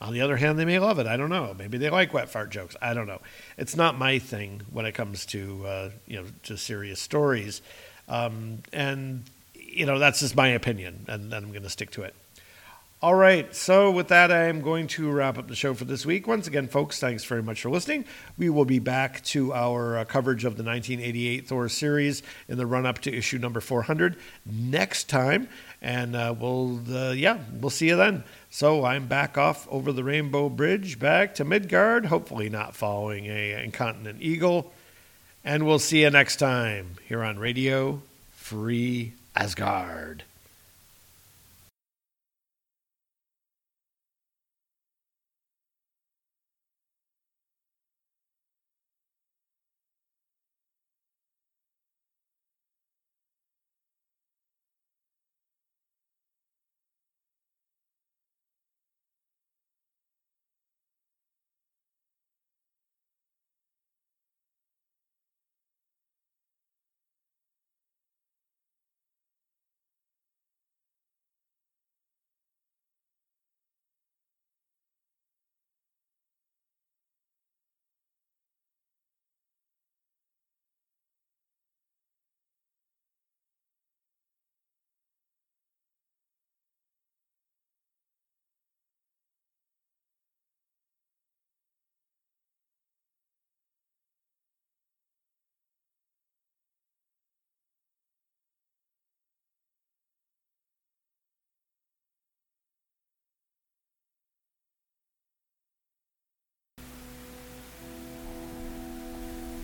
[0.00, 1.06] On the other hand, they may love it.
[1.06, 1.54] I don't know.
[1.58, 2.76] Maybe they like wet fart jokes.
[2.80, 3.20] I don't know.
[3.56, 7.62] It's not my thing when it comes to uh, you know to serious stories,
[8.08, 12.02] um, and you know that's just my opinion, and, and I'm going to stick to
[12.02, 12.14] it.
[13.00, 16.04] All right, so with that, I am going to wrap up the show for this
[16.04, 16.26] week.
[16.26, 18.04] Once again, folks, thanks very much for listening.
[18.36, 22.66] We will be back to our uh, coverage of the 1988 Thor series in the
[22.66, 25.48] run up to issue number 400 next time.
[25.80, 28.24] And uh, we'll, uh, yeah, we'll see you then.
[28.50, 33.62] So I'm back off over the Rainbow Bridge back to Midgard, hopefully not following a
[33.62, 34.72] incontinent eagle.
[35.44, 40.24] And we'll see you next time here on Radio Free Asgard.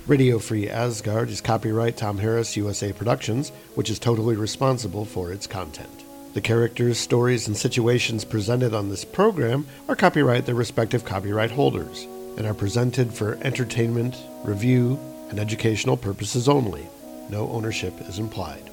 [0.07, 5.47] Radio Free Asgard is copyright Tom Harris USA Productions, which is totally responsible for its
[5.47, 6.05] content.
[6.35, 12.05] The characters, stories, and situations presented on this program are copyright their respective copyright holders
[12.37, 14.99] and are presented for entertainment, review,
[15.31, 16.87] and educational purposes only.
[17.31, 18.69] No ownership is implied.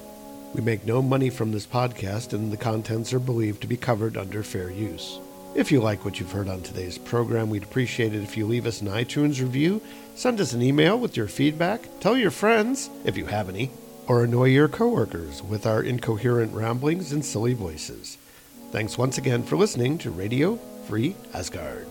[0.52, 4.18] We make no money from this podcast, and the contents are believed to be covered
[4.18, 5.18] under fair use.
[5.54, 8.66] If you like what you've heard on today's program, we'd appreciate it if you leave
[8.66, 9.82] us an iTunes review,
[10.14, 13.70] send us an email with your feedback, tell your friends, if you have any,
[14.06, 18.16] or annoy your coworkers with our incoherent ramblings and silly voices.
[18.70, 20.56] Thanks once again for listening to Radio
[20.88, 21.86] Free Asgard.